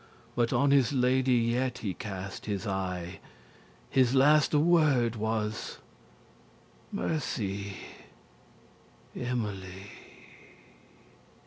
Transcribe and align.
*grew 0.01 0.07
dim 0.07 0.31
But 0.49 0.53
on 0.53 0.71
his 0.71 0.93
lady 0.93 1.35
yet 1.35 1.77
he 1.85 1.93
cast 1.93 2.47
his 2.47 2.65
eye; 2.65 3.19
His 3.87 4.15
laste 4.15 4.55
word 4.55 5.15
was; 5.15 5.77
"Mercy, 6.91 7.77
Emily!" 9.15 9.91